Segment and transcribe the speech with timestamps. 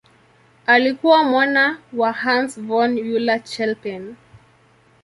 [0.65, 4.15] Alikuwa mwana wa Hans von Euler-Chelpin.